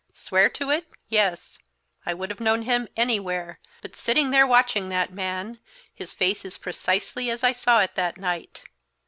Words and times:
"Swear 0.15 0.49
to 0.49 0.71
it? 0.71 0.87
Yes. 1.09 1.59
I 2.07 2.15
would 2.15 2.31
have 2.31 2.39
known 2.39 2.63
him 2.63 2.87
anywhere, 2.97 3.59
but 3.83 3.95
sitting 3.95 4.31
there, 4.31 4.47
watching 4.47 4.89
that 4.89 5.11
man, 5.13 5.59
his 5.93 6.11
face 6.11 6.43
is 6.43 6.57
precisely 6.57 7.29
as 7.29 7.43
I 7.43 7.51
saw 7.51 7.81
it 7.81 7.93
that 7.93 8.17
night. 8.17 8.63